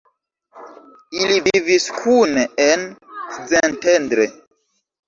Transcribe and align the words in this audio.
Ili 1.19 1.35
vivis 1.49 1.85
kune 1.99 2.49
en 2.67 2.87
Szentendre. 3.39 4.29